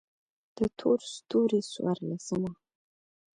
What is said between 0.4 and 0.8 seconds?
د